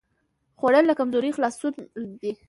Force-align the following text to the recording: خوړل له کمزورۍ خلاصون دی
خوړل 0.59 0.83
له 0.87 0.93
کمزورۍ 0.99 1.31
خلاصون 1.35 1.73
دی 2.21 2.31